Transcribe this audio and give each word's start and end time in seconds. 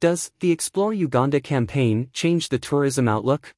Does 0.00 0.32
the 0.40 0.50
Explore 0.50 0.94
Uganda 0.94 1.42
campaign 1.42 2.08
change 2.14 2.48
the 2.48 2.58
tourism 2.58 3.06
outlook? 3.06 3.54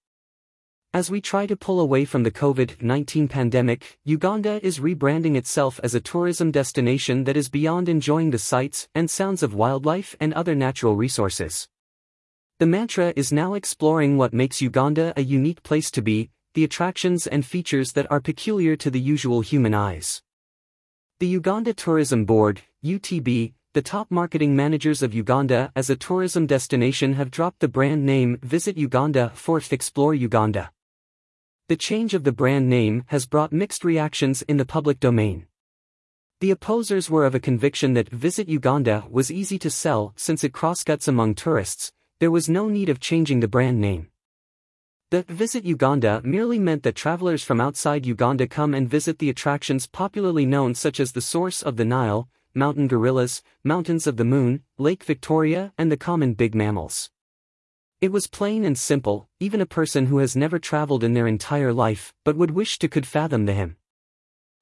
As 0.93 1.09
we 1.09 1.21
try 1.21 1.47
to 1.47 1.57
pull 1.57 1.79
away 1.79 2.05
from 2.05 2.25
the 2.25 2.33
COVID 2.33 2.83
19 2.83 3.29
pandemic, 3.29 4.01
Uganda 4.03 4.59
is 4.61 4.81
rebranding 4.81 5.37
itself 5.37 5.79
as 5.85 5.95
a 5.95 6.01
tourism 6.01 6.51
destination 6.51 7.23
that 7.25 7.37
is 7.37 7.49
beyond 7.49 7.89
enjoying 7.89 8.33
the 8.33 8.41
sights 8.41 8.89
and 8.93 9.09
sounds 9.09 9.45
of 9.45 9.55
wildlife 9.55 10.17
and 10.19 10.35
other 10.35 10.57
natural 10.57 10.97
resources. 10.97 11.69
The 12.59 12.67
mantra 12.67 13.13
is 13.15 13.33
now 13.33 13.55
exploring 13.55 14.17
what 14.17 14.35
makes 14.35 14.61
Uganda 14.61 15.13
a 15.17 15.23
unique 15.23 15.63
place 15.63 15.93
to 15.93 16.03
be, 16.03 16.31
the 16.55 16.65
attractions 16.65 17.29
and 17.29 17.47
features 17.47 17.93
that 17.93 18.11
are 18.11 18.21
peculiar 18.21 18.75
to 18.75 18.91
the 18.91 19.01
usual 19.01 19.43
human 19.43 19.75
eyes. 19.75 20.23
The 21.21 21.29
Uganda 21.29 21.73
Tourism 21.73 22.25
Board, 22.25 22.63
UTB, 22.85 23.53
the 23.75 23.81
top 23.81 24.11
marketing 24.11 24.55
managers 24.55 25.03
of 25.03 25.15
Uganda 25.15 25.73
as 25.75 25.89
a 25.89 25.97
tourism 25.97 26.47
destination 26.47 27.15
have 27.15 27.31
dropped 27.31 27.61
the 27.61 27.69
brand 27.69 28.05
name 28.05 28.39
Visit 28.43 28.77
Uganda 28.77 29.33
for 29.35 29.63
Explore 29.71 30.15
Uganda. 30.15 30.71
The 31.69 31.77
change 31.77 32.13
of 32.13 32.25
the 32.25 32.33
brand 32.33 32.69
name 32.69 33.05
has 33.07 33.25
brought 33.25 33.51
mixed 33.51 33.83
reactions 33.83 34.43
in 34.43 34.59
the 34.59 34.67
public 34.67 35.01
domain. 35.01 35.47
The 36.41 36.51
opposers 36.51 37.09
were 37.09 37.25
of 37.25 37.35
a 37.35 37.41
conviction 37.41 37.95
that 37.95 38.11
Visit 38.11 38.47
Uganda 38.47 39.07
was 39.09 39.31
easy 39.31 39.59
to 39.61 39.71
sell 39.71 40.13
since 40.17 40.45
it 40.45 40.53
crosscuts 40.53 41.09
among 41.09 41.35
tourists, 41.35 41.93
there 42.19 42.31
was 42.31 42.51
no 42.51 42.69
need 42.69 42.91
of 42.91 43.01
changing 43.01 43.41
the 43.41 43.49
brand 43.49 43.81
name. 43.81 44.09
The 45.11 45.23
Visit 45.23 45.65
Uganda 45.65 46.21
merely 46.25 46.59
meant 46.59 46.83
that 46.83 46.95
travelers 46.95 47.43
from 47.43 47.59
outside 47.59 48.05
Uganda 48.05 48.47
come 48.47 48.75
and 48.75 48.87
visit 48.87 49.19
the 49.19 49.31
attractions 49.31 49.87
popularly 49.87 50.45
known 50.45 50.75
such 50.75 51.01
as 51.01 51.13
the 51.13 51.23
Source 51.23 51.63
of 51.63 51.79
the 51.79 51.87
Nile, 51.87 52.29
Mountain 52.55 52.87
Gorillas, 52.87 53.43
Mountains 53.65 54.07
of 54.07 54.19
the 54.19 54.25
Moon, 54.25 54.63
Lake 54.77 55.05
Victoria 55.05 55.73
and 55.79 55.91
the 55.91 55.97
common 55.97 56.35
big 56.35 56.55
mammals. 56.55 57.11
It 58.03 58.13
was 58.13 58.27
plain 58.27 58.65
and 58.65 58.77
simple, 58.77 59.29
even 59.41 59.61
a 59.61 59.67
person 59.67 60.07
who 60.07 60.19
has 60.19 60.37
never 60.37 60.59
traveled 60.59 61.03
in 61.03 61.15
their 61.15 61.27
entire 61.27 61.73
life, 61.73 62.13
but 62.25 62.37
would 62.37 62.51
wish 62.51 62.79
to 62.81 62.89
could 62.89 63.07
fathom 63.07 63.47
the 63.47 63.55
hymn. 63.55 63.77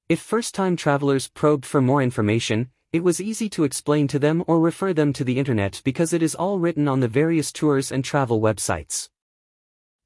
If 0.07 0.21
first-time 0.21 0.75
travelers 0.75 1.27
probed 1.27 1.65
for 1.65 1.81
more 1.81 2.01
information, 2.01 2.69
it 2.93 3.03
was 3.03 3.19
easy 3.19 3.49
to 3.49 3.63
explain 3.63 4.07
to 4.09 4.19
them 4.19 4.43
or 4.47 4.59
refer 4.59 4.93
them 4.93 5.11
to 5.13 5.23
the 5.23 5.37
internet 5.37 5.81
because 5.83 6.13
it 6.13 6.21
is 6.21 6.35
all 6.35 6.59
written 6.59 6.87
on 6.87 6.99
the 6.99 7.07
various 7.07 7.51
tours 7.51 7.91
and 7.91 8.05
travel 8.05 8.39
websites. 8.39 9.09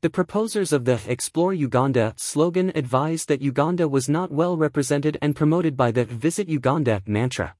The 0.02 0.09
proposers 0.09 0.72
of 0.72 0.86
the 0.86 0.99
Explore 1.08 1.53
Uganda 1.53 2.14
slogan 2.16 2.72
advised 2.73 3.27
that 3.27 3.42
Uganda 3.42 3.88
was 3.88 4.08
not 4.08 4.31
well 4.31 4.55
represented 4.55 5.17
and 5.22 5.36
promoted 5.36 5.75
by 5.75 5.92
the 5.92 6.05
Visit 6.05 6.47
Uganda 6.47 7.03
mantra. 7.05 7.55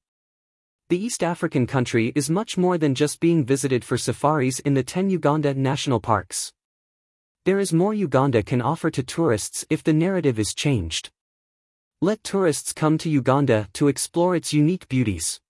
The 0.88 1.04
East 1.04 1.24
African 1.24 1.66
country 1.66 2.12
is 2.14 2.30
much 2.30 2.56
more 2.56 2.78
than 2.78 2.94
just 2.94 3.18
being 3.18 3.44
visited 3.44 3.84
for 3.84 3.98
safaris 3.98 4.60
in 4.60 4.74
the 4.74 4.84
10 4.84 5.10
Uganda 5.10 5.52
national 5.52 5.98
parks. 5.98 6.52
There 7.44 7.58
is 7.58 7.72
more 7.72 7.92
Uganda 7.92 8.44
can 8.44 8.62
offer 8.62 8.88
to 8.92 9.02
tourists 9.02 9.64
if 9.68 9.82
the 9.82 9.92
narrative 9.92 10.38
is 10.38 10.54
changed. 10.54 11.10
Let 12.00 12.22
tourists 12.22 12.72
come 12.72 12.98
to 12.98 13.10
Uganda 13.10 13.68
to 13.72 13.88
explore 13.88 14.36
its 14.36 14.52
unique 14.52 14.86
beauties. 14.86 15.40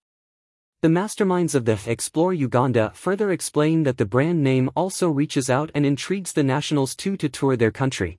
The 0.80 0.88
masterminds 0.88 1.54
of 1.54 1.66
the 1.66 1.78
Explore 1.86 2.32
Uganda 2.32 2.92
further 2.94 3.30
explain 3.30 3.82
that 3.82 3.98
the 3.98 4.06
brand 4.06 4.42
name 4.42 4.70
also 4.74 5.10
reaches 5.10 5.50
out 5.50 5.70
and 5.74 5.84
intrigues 5.84 6.32
the 6.32 6.44
nationals 6.44 6.94
too 6.94 7.14
to 7.18 7.28
tour 7.28 7.58
their 7.58 7.70
country. 7.70 8.18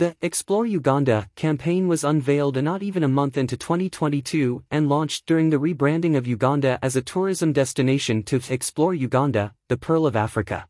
The 0.00 0.16
Explore 0.22 0.64
Uganda 0.64 1.28
campaign 1.36 1.86
was 1.86 2.04
unveiled 2.04 2.56
not 2.64 2.82
even 2.82 3.02
a 3.02 3.06
month 3.06 3.36
into 3.36 3.58
2022 3.58 4.64
and 4.70 4.88
launched 4.88 5.26
during 5.26 5.50
the 5.50 5.58
rebranding 5.58 6.16
of 6.16 6.26
Uganda 6.26 6.78
as 6.80 6.96
a 6.96 7.02
tourism 7.02 7.52
destination 7.52 8.22
to 8.22 8.40
Explore 8.48 8.94
Uganda, 8.94 9.52
the 9.68 9.76
Pearl 9.76 10.06
of 10.06 10.16
Africa. 10.16 10.66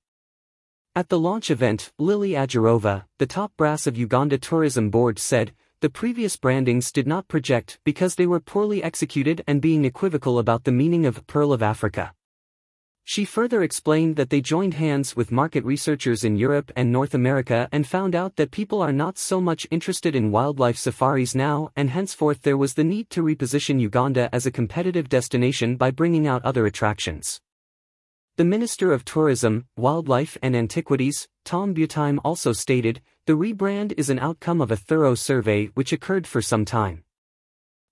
At 0.97 1.11
the 1.11 1.19
launch 1.21 1.49
event, 1.49 1.93
Lily 1.97 2.31
Ajarova, 2.31 3.05
the 3.19 3.27
top 3.27 3.53
brass 3.57 3.87
of 3.87 3.97
Uganda 3.97 4.37
Tourism 4.37 4.91
Board 4.91 5.21
said, 5.21 5.53
the 5.81 5.91
previous 5.91 6.35
brandings 6.35 6.91
did 6.91 7.07
not 7.07 7.29
project 7.29 7.79
because 7.85 8.17
they 8.17 8.27
were 8.27 8.41
poorly 8.41 8.83
executed 8.83 9.45
and 9.47 9.63
being 9.63 9.85
equivocal 9.85 10.41
about 10.41 10.65
the 10.65 10.73
meaning 10.73 11.07
of 11.07 11.25
Pearl 11.29 11.53
of 11.53 11.63
Africa. 11.63 12.15
She 13.05 13.25
further 13.25 13.63
explained 13.63 14.17
that 14.17 14.31
they 14.31 14.41
joined 14.41 14.75
hands 14.75 15.17
with 15.17 15.33
market 15.33 15.65
researchers 15.65 16.23
in 16.23 16.37
Europe 16.37 16.71
and 16.77 16.93
North 16.93 17.15
America 17.15 17.69
and 17.73 17.87
found 17.87 18.15
out 18.15 18.37
that 18.37 18.51
people 18.51 18.81
are 18.81 18.93
not 18.93 19.19
so 19.19 19.41
much 19.41 19.67
interested 19.71 20.15
in 20.15 20.31
wildlife 20.31 20.77
safaris 20.77 21.35
now 21.35 21.71
and 21.75 21.91
henceforth 21.91 22.43
there 22.43 22.57
was 22.57 22.75
the 22.75 22.85
need 22.85 23.11
to 23.11 23.23
reposition 23.23 23.81
Uganda 23.81 24.29
as 24.33 24.47
a 24.47 24.53
competitive 24.53 25.09
destination 25.09 25.77
by 25.77 25.91
bringing 25.91 26.27
out 26.27 26.45
other 26.45 26.67
attractions. 26.67 27.41
The 28.37 28.45
Minister 28.45 28.93
of 28.93 29.05
Tourism, 29.05 29.67
Wildlife 29.77 30.39
and 30.41 30.57
Antiquities, 30.57 31.29
Tom 31.45 31.75
Butime 31.75 32.19
also 32.25 32.53
stated, 32.53 33.03
the 33.27 33.35
rebrand 33.35 33.93
is 33.99 34.09
an 34.09 34.19
outcome 34.19 34.61
of 34.61 34.71
a 34.71 34.77
thorough 34.77 35.15
survey 35.15 35.67
which 35.75 35.93
occurred 35.93 36.27
for 36.27 36.41
some 36.41 36.65
time. 36.65 37.05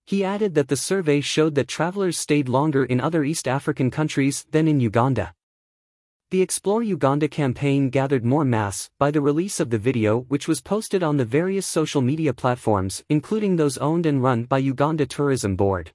He 0.09 0.25
added 0.25 0.55
that 0.55 0.69
the 0.69 0.77
survey 0.79 1.21
showed 1.21 1.55
that 1.57 1.69
travelers 1.69 2.17
stayed 2.17 2.49
longer 2.49 2.83
in 2.83 2.99
other 2.99 3.25
East 3.25 3.47
African 3.47 3.91
countries 3.91 4.47
than 4.53 4.67
in 4.67 4.81
Uganda. 4.81 5.35
The 6.31 6.41
Explore 6.41 6.83
Uganda 6.83 7.29
campaign 7.29 7.91
gathered 7.91 8.25
more 8.25 8.43
mass 8.43 8.89
by 8.99 9.11
the 9.11 9.21
release 9.21 9.61
of 9.61 9.69
the 9.69 9.77
video 9.77 10.21
which 10.21 10.49
was 10.49 10.63
posted 10.63 11.03
on 11.03 11.19
the 11.19 11.27
various 11.27 11.67
social 11.67 12.01
media 12.01 12.33
platforms 12.33 13.05
including 13.11 13.57
those 13.57 13.77
owned 13.77 14.07
and 14.07 14.23
run 14.23 14.45
by 14.45 14.57
Uganda 14.57 15.05
Tourism 15.05 15.57
Board. 15.57 15.91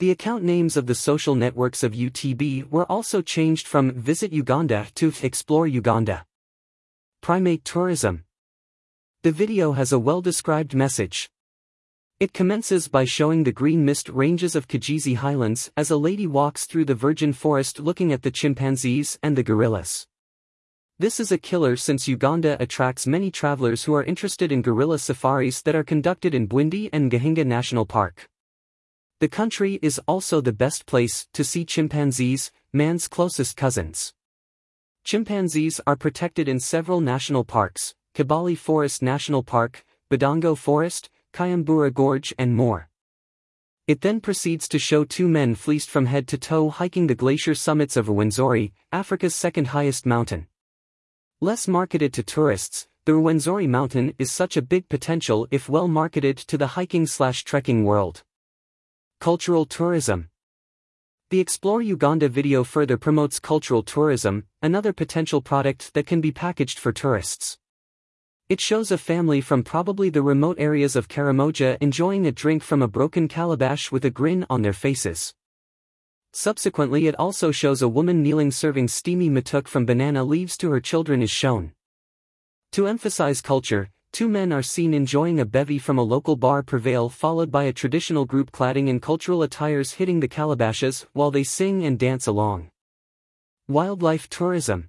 The 0.00 0.10
account 0.10 0.42
names 0.42 0.76
of 0.76 0.86
the 0.86 0.96
social 0.96 1.36
networks 1.36 1.84
of 1.84 1.92
UTB 1.92 2.70
were 2.70 2.90
also 2.90 3.22
changed 3.22 3.68
from 3.68 3.92
Visit 3.92 4.32
Uganda 4.32 4.88
to 4.96 5.12
Explore 5.22 5.68
Uganda. 5.68 6.26
Primate 7.20 7.64
Tourism 7.64 8.24
The 9.22 9.30
video 9.30 9.74
has 9.74 9.92
a 9.92 10.00
well-described 10.00 10.74
message. 10.74 11.30
It 12.22 12.32
commences 12.32 12.86
by 12.86 13.04
showing 13.04 13.42
the 13.42 13.50
green 13.50 13.84
mist 13.84 14.08
ranges 14.08 14.54
of 14.54 14.68
Kigezi 14.68 15.16
Highlands 15.16 15.72
as 15.76 15.90
a 15.90 15.96
lady 15.96 16.28
walks 16.28 16.66
through 16.66 16.84
the 16.84 16.94
virgin 16.94 17.32
forest 17.32 17.80
looking 17.80 18.12
at 18.12 18.22
the 18.22 18.30
chimpanzees 18.30 19.18
and 19.24 19.36
the 19.36 19.42
gorillas. 19.42 20.06
This 21.00 21.18
is 21.18 21.32
a 21.32 21.36
killer 21.36 21.74
since 21.74 22.06
Uganda 22.06 22.56
attracts 22.62 23.08
many 23.08 23.32
travelers 23.32 23.82
who 23.82 23.94
are 23.94 24.04
interested 24.04 24.52
in 24.52 24.62
gorilla 24.62 25.00
safaris 25.00 25.62
that 25.62 25.74
are 25.74 25.82
conducted 25.82 26.32
in 26.32 26.46
Bwindi 26.46 26.88
and 26.92 27.10
Gahinga 27.10 27.44
National 27.44 27.86
Park. 27.86 28.28
The 29.18 29.26
country 29.26 29.80
is 29.82 30.00
also 30.06 30.40
the 30.40 30.52
best 30.52 30.86
place 30.86 31.26
to 31.32 31.42
see 31.42 31.64
chimpanzees, 31.64 32.52
man's 32.72 33.08
closest 33.08 33.56
cousins. 33.56 34.14
Chimpanzees 35.02 35.80
are 35.88 35.96
protected 35.96 36.48
in 36.48 36.60
several 36.60 37.00
national 37.00 37.42
parks, 37.42 37.96
Kibale 38.14 38.56
Forest 38.56 39.02
National 39.02 39.42
Park, 39.42 39.84
Budongo 40.08 40.56
Forest, 40.56 41.10
Kyambura 41.32 41.92
Gorge 41.92 42.34
and 42.38 42.54
more. 42.54 42.88
It 43.88 44.00
then 44.00 44.20
proceeds 44.20 44.68
to 44.68 44.78
show 44.78 45.04
two 45.04 45.26
men 45.26 45.54
fleeced 45.54 45.90
from 45.90 46.06
head 46.06 46.28
to 46.28 46.38
toe 46.38 46.70
hiking 46.70 47.08
the 47.08 47.14
glacier 47.14 47.54
summits 47.54 47.96
of 47.96 48.06
Rwenzori, 48.06 48.72
Africa's 48.92 49.34
second 49.34 49.68
highest 49.68 50.06
mountain. 50.06 50.46
Less 51.40 51.66
marketed 51.66 52.12
to 52.14 52.22
tourists, 52.22 52.86
the 53.04 53.12
Rwenzori 53.12 53.68
mountain 53.68 54.14
is 54.18 54.30
such 54.30 54.56
a 54.56 54.62
big 54.62 54.88
potential 54.88 55.48
if 55.50 55.68
well 55.68 55.88
marketed 55.88 56.36
to 56.38 56.56
the 56.56 56.68
hiking 56.68 57.06
slash 57.06 57.42
trekking 57.42 57.84
world. 57.84 58.22
Cultural 59.18 59.64
tourism. 59.66 60.28
The 61.30 61.40
Explore 61.40 61.82
Uganda 61.82 62.28
video 62.28 62.62
further 62.62 62.96
promotes 62.96 63.40
cultural 63.40 63.82
tourism, 63.82 64.44
another 64.60 64.92
potential 64.92 65.40
product 65.40 65.94
that 65.94 66.06
can 66.06 66.20
be 66.20 66.30
packaged 66.30 66.78
for 66.78 66.92
tourists. 66.92 67.58
It 68.48 68.60
shows 68.60 68.90
a 68.90 68.98
family 68.98 69.40
from 69.40 69.62
probably 69.62 70.10
the 70.10 70.22
remote 70.22 70.56
areas 70.58 70.96
of 70.96 71.08
Karamoja 71.08 71.78
enjoying 71.80 72.26
a 72.26 72.32
drink 72.32 72.62
from 72.62 72.82
a 72.82 72.88
broken 72.88 73.28
calabash 73.28 73.90
with 73.90 74.04
a 74.04 74.10
grin 74.10 74.44
on 74.50 74.62
their 74.62 74.72
faces. 74.72 75.32
Subsequently 76.32 77.06
it 77.06 77.18
also 77.18 77.50
shows 77.50 77.82
a 77.82 77.88
woman 77.88 78.22
kneeling 78.22 78.50
serving 78.50 78.88
steamy 78.88 79.28
matooke 79.28 79.68
from 79.68 79.86
banana 79.86 80.24
leaves 80.24 80.56
to 80.58 80.70
her 80.70 80.80
children 80.80 81.22
is 81.22 81.30
shown. 81.30 81.72
To 82.72 82.86
emphasize 82.86 83.42
culture, 83.42 83.90
two 84.12 84.28
men 84.28 84.52
are 84.52 84.62
seen 84.62 84.94
enjoying 84.94 85.40
a 85.40 85.44
bevy 85.44 85.78
from 85.78 85.98
a 85.98 86.02
local 86.02 86.36
bar 86.36 86.62
Prevail 86.62 87.10
followed 87.10 87.50
by 87.50 87.64
a 87.64 87.72
traditional 87.72 88.24
group 88.24 88.50
cladding 88.50 88.88
in 88.88 88.98
cultural 88.98 89.42
attires 89.42 89.92
hitting 89.92 90.20
the 90.20 90.28
calabashes 90.28 91.06
while 91.12 91.30
they 91.30 91.44
sing 91.44 91.84
and 91.84 91.98
dance 91.98 92.26
along. 92.26 92.70
Wildlife 93.68 94.28
tourism 94.28 94.88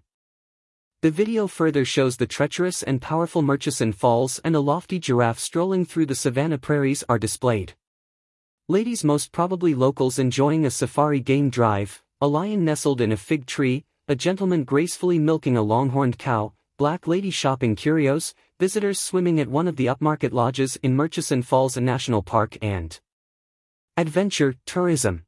the 1.03 1.11
video 1.11 1.47
further 1.47 1.83
shows 1.83 2.15
the 2.15 2.25
treacherous 2.25 2.81
and 2.81 3.01
powerful 3.01 3.41
Murchison 3.41 3.91
Falls 3.91 4.39
and 4.45 4.55
a 4.55 4.61
lofty 4.61 4.99
giraffe 4.99 5.37
strolling 5.37 5.83
through 5.83 6.05
the 6.05 6.15
savanna 6.15 6.57
prairies 6.57 7.03
are 7.09 7.19
displayed. 7.19 7.73
Ladies 8.69 9.03
most 9.03 9.33
probably 9.33 9.75
locals 9.75 10.17
enjoying 10.17 10.65
a 10.65 10.71
safari 10.71 11.19
game 11.19 11.49
drive, 11.49 12.01
a 12.21 12.27
lion 12.27 12.63
nestled 12.63 13.01
in 13.01 13.11
a 13.11 13.17
fig 13.17 13.45
tree, 13.45 13.83
a 14.07 14.15
gentleman 14.15 14.63
gracefully 14.63 15.19
milking 15.19 15.57
a 15.57 15.61
longhorned 15.61 16.17
cow, 16.17 16.53
black 16.77 17.05
lady 17.05 17.31
shopping 17.31 17.75
curios, 17.75 18.33
visitors 18.57 18.97
swimming 18.97 19.41
at 19.41 19.49
one 19.49 19.67
of 19.67 19.75
the 19.75 19.87
upmarket 19.87 20.31
lodges 20.31 20.77
in 20.77 20.95
Murchison 20.95 21.41
Falls 21.41 21.75
National 21.75 22.21
Park 22.21 22.57
and 22.61 22.97
adventure 23.97 24.55
tourism. 24.65 25.25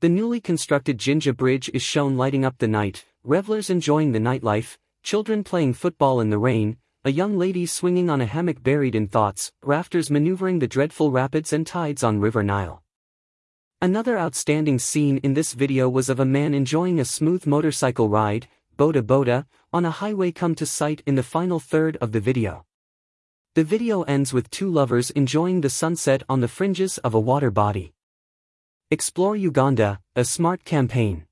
The 0.00 0.08
newly 0.08 0.40
constructed 0.40 0.96
Jinja 0.96 1.34
Bridge 1.34 1.70
is 1.74 1.82
shown 1.82 2.16
lighting 2.16 2.46
up 2.46 2.56
the 2.56 2.66
night, 2.66 3.04
revelers 3.24 3.68
enjoying 3.68 4.12
the 4.12 4.18
nightlife, 4.18 4.78
children 5.02 5.44
playing 5.44 5.74
football 5.74 6.20
in 6.20 6.30
the 6.30 6.38
rain, 6.38 6.78
a 7.04 7.12
young 7.12 7.36
lady 7.36 7.66
swinging 7.66 8.08
on 8.08 8.20
a 8.20 8.26
hammock 8.26 8.62
buried 8.62 8.94
in 8.94 9.06
thoughts, 9.06 9.52
rafters 9.62 10.10
maneuvering 10.10 10.58
the 10.58 10.66
dreadful 10.66 11.10
rapids 11.10 11.52
and 11.52 11.66
tides 11.66 12.02
on 12.02 12.20
River 12.20 12.42
Nile. 12.42 12.82
Another 13.82 14.18
outstanding 14.18 14.78
scene 14.78 15.18
in 15.18 15.34
this 15.34 15.52
video 15.52 15.88
was 15.88 16.08
of 16.08 16.18
a 16.18 16.24
man 16.24 16.54
enjoying 16.54 16.98
a 16.98 17.04
smooth 17.04 17.46
motorcycle 17.46 18.08
ride, 18.08 18.48
boda 18.78 19.02
boda, 19.02 19.46
on 19.72 19.84
a 19.84 19.90
highway 19.90 20.32
come 20.32 20.54
to 20.54 20.64
sight 20.64 21.02
in 21.06 21.14
the 21.14 21.22
final 21.22 21.60
third 21.60 21.96
of 21.98 22.12
the 22.12 22.20
video. 22.20 22.64
The 23.54 23.64
video 23.64 24.02
ends 24.02 24.32
with 24.32 24.50
two 24.50 24.70
lovers 24.70 25.10
enjoying 25.10 25.60
the 25.60 25.70
sunset 25.70 26.22
on 26.28 26.40
the 26.40 26.48
fringes 26.48 26.98
of 26.98 27.14
a 27.14 27.20
water 27.20 27.50
body. 27.50 27.92
Explore 28.90 29.36
Uganda, 29.36 30.00
a 30.16 30.24
smart 30.24 30.64
campaign. 30.64 31.26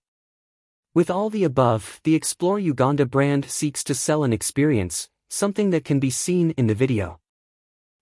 With 0.94 1.11
all 1.11 1.29
the 1.29 1.44
above, 1.44 2.00
the 2.05 2.14
Explore 2.14 2.58
Uganda 2.58 3.05
brand 3.05 3.44
seeks 3.44 3.85
to 3.85 3.94
sell 3.94 4.25
an 4.25 4.32
experience, 4.32 5.11
something 5.29 5.69
that 5.70 5.85
can 5.85 6.00
be 6.00 6.08
seen 6.08 6.52
in 6.52 6.67
the 6.67 6.75
video. 6.75 7.20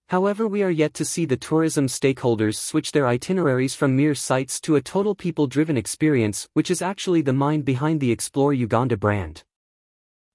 However 0.09 0.47
we 0.47 0.63
are 0.63 0.71
yet 0.71 0.95
to 0.95 1.05
see 1.05 1.25
the 1.25 1.37
tourism 1.37 1.89
stakeholders 1.89 2.55
switch 2.55 2.93
their 2.93 3.09
itineraries 3.09 3.75
from 3.75 3.97
mere 3.97 4.15
sites 4.15 4.61
to 4.61 4.77
a 4.77 4.81
total 4.81 5.17
people-driven 5.17 5.77
experience 5.77 6.49
which 6.53 6.71
is 6.71 6.81
actually 6.81 7.23
the 7.23 7.33
mind 7.33 7.65
behind 7.65 7.99
the 7.99 8.13
Explore 8.13 8.55
Uganda 8.55 8.97
brand. 8.97 9.43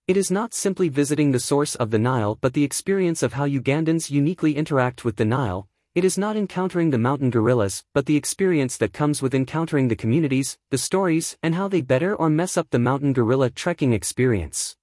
It 0.09 0.17
is 0.17 0.29
not 0.29 0.53
simply 0.53 0.89
visiting 0.89 1.31
the 1.31 1.39
source 1.39 1.75
of 1.75 1.89
the 1.89 1.99
Nile 1.99 2.37
but 2.41 2.53
the 2.53 2.65
experience 2.65 3.23
of 3.23 3.33
how 3.33 3.47
Ugandans 3.47 4.11
uniquely 4.11 4.57
interact 4.57 5.05
with 5.05 5.15
the 5.15 5.23
Nile, 5.23 5.69
it 5.93 6.05
is 6.05 6.17
not 6.17 6.37
encountering 6.37 6.89
the 6.89 6.97
mountain 6.97 7.29
gorillas, 7.29 7.83
but 7.93 8.05
the 8.05 8.15
experience 8.15 8.77
that 8.77 8.93
comes 8.93 9.21
with 9.21 9.35
encountering 9.35 9.89
the 9.89 9.95
communities, 9.95 10.57
the 10.69 10.77
stories, 10.77 11.37
and 11.43 11.53
how 11.53 11.67
they 11.67 11.81
better 11.81 12.15
or 12.15 12.29
mess 12.29 12.55
up 12.55 12.69
the 12.69 12.79
mountain 12.79 13.11
gorilla 13.11 13.49
trekking 13.49 13.91
experience. 13.91 14.77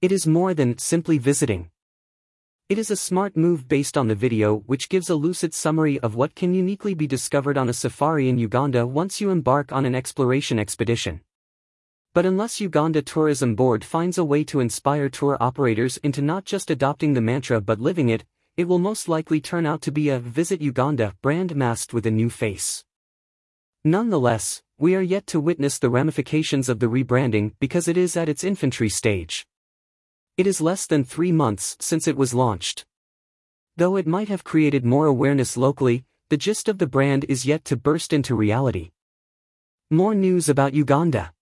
It 0.00 0.10
is 0.10 0.26
more 0.26 0.54
than 0.54 0.78
simply 0.78 1.18
visiting. 1.18 1.68
It 2.70 2.78
is 2.78 2.90
a 2.90 2.96
smart 2.96 3.36
move 3.36 3.68
based 3.68 3.98
on 3.98 4.08
the 4.08 4.14
video 4.14 4.60
which 4.64 4.88
gives 4.88 5.10
a 5.10 5.14
lucid 5.14 5.52
summary 5.52 6.00
of 6.00 6.14
what 6.14 6.34
can 6.34 6.54
uniquely 6.54 6.94
be 6.94 7.06
discovered 7.06 7.58
on 7.58 7.68
a 7.68 7.74
safari 7.74 8.30
in 8.30 8.38
Uganda 8.38 8.86
once 8.86 9.20
you 9.20 9.28
embark 9.28 9.72
on 9.72 9.84
an 9.84 9.94
exploration 9.94 10.58
expedition. 10.58 11.20
But 12.14 12.24
unless 12.24 12.62
Uganda 12.62 13.02
Tourism 13.02 13.54
Board 13.54 13.84
finds 13.84 14.16
a 14.16 14.24
way 14.24 14.42
to 14.44 14.60
inspire 14.60 15.10
tour 15.10 15.36
operators 15.38 15.98
into 15.98 16.22
not 16.22 16.46
just 16.46 16.70
adopting 16.70 17.12
the 17.12 17.20
mantra 17.20 17.60
but 17.60 17.80
living 17.80 18.08
it, 18.08 18.24
it 18.56 18.68
will 18.68 18.78
most 18.78 19.08
likely 19.08 19.40
turn 19.40 19.66
out 19.66 19.82
to 19.82 19.90
be 19.90 20.08
a 20.08 20.20
Visit 20.20 20.60
Uganda 20.60 21.14
brand 21.22 21.56
masked 21.56 21.92
with 21.92 22.06
a 22.06 22.10
new 22.10 22.30
face. 22.30 22.84
Nonetheless, 23.84 24.62
we 24.78 24.94
are 24.94 25.02
yet 25.02 25.26
to 25.26 25.40
witness 25.40 25.78
the 25.78 25.90
ramifications 25.90 26.68
of 26.68 26.78
the 26.78 26.86
rebranding 26.86 27.52
because 27.58 27.88
it 27.88 27.96
is 27.96 28.16
at 28.16 28.28
its 28.28 28.44
infantry 28.44 28.88
stage. 28.88 29.44
It 30.36 30.46
is 30.46 30.60
less 30.60 30.86
than 30.86 31.04
three 31.04 31.32
months 31.32 31.76
since 31.80 32.08
it 32.08 32.16
was 32.16 32.32
launched. 32.32 32.86
Though 33.76 33.96
it 33.96 34.06
might 34.06 34.28
have 34.28 34.44
created 34.44 34.84
more 34.84 35.06
awareness 35.06 35.56
locally, 35.56 36.04
the 36.30 36.36
gist 36.36 36.68
of 36.68 36.78
the 36.78 36.86
brand 36.86 37.26
is 37.28 37.44
yet 37.44 37.64
to 37.66 37.76
burst 37.76 38.12
into 38.12 38.34
reality. 38.34 38.92
More 39.90 40.14
news 40.14 40.48
about 40.48 40.74
Uganda. 40.74 41.33